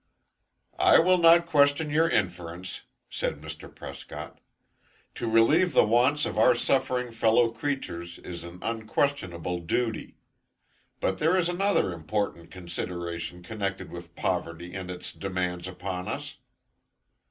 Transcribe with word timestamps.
"I 0.79 0.97
will 0.97 1.19
not 1.19 1.45
question 1.45 1.91
your 1.91 2.09
inference," 2.09 2.85
said 3.07 3.39
Mr. 3.39 3.69
Prescott. 3.71 4.39
"To 5.13 5.29
relieve 5.29 5.73
the 5.73 5.83
wants 5.83 6.25
of 6.25 6.39
our 6.39 6.55
suffering 6.55 7.11
fellow 7.11 7.51
creatures 7.51 8.17
is 8.17 8.43
an 8.43 8.57
unquestionable 8.63 9.59
duty. 9.59 10.15
But 10.99 11.19
there 11.19 11.37
is 11.37 11.49
another 11.49 11.93
important 11.93 12.49
consideration 12.49 13.43
connected 13.43 13.91
with 13.91 14.15
poverty 14.15 14.73
and 14.73 14.89
its 14.89 15.13
demands 15.13 15.67
upon 15.67 16.07
us." 16.07 16.37